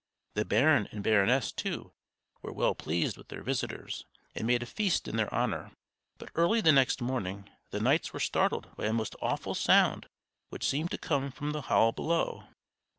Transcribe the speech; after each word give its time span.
The 0.33 0.45
baron 0.45 0.87
and 0.91 1.03
baroness, 1.03 1.51
too, 1.51 1.91
were 2.41 2.51
well 2.51 2.73
pleased 2.73 3.17
with 3.17 3.27
their 3.27 3.43
visitors, 3.43 4.03
and 4.33 4.47
made 4.47 4.63
a 4.63 4.65
feast 4.65 5.07
in 5.07 5.15
their 5.15 5.31
honor; 5.31 5.73
but 6.17 6.31
early 6.33 6.59
the 6.59 6.71
next 6.71 7.03
morning, 7.03 7.47
the 7.69 7.79
knights 7.81 8.11
were 8.11 8.19
startled 8.19 8.75
by 8.75 8.87
a 8.87 8.93
most 8.93 9.15
awful 9.21 9.53
sound 9.53 10.07
which 10.49 10.65
seemed 10.65 10.89
to 10.89 10.97
come 10.97 11.29
from 11.29 11.51
the 11.51 11.61
hall 11.69 11.91
below. 11.91 12.45